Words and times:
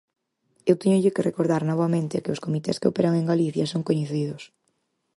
Eu 0.69 0.75
téñolle 0.81 1.13
que 1.15 1.27
recordar 1.29 1.61
novamente 1.71 2.21
que 2.23 2.33
os 2.35 2.43
comités 2.45 2.79
que 2.79 2.89
operan 2.91 3.13
en 3.17 3.25
Galicia 3.31 3.65
son 3.71 3.85
coñecidos. 3.89 4.43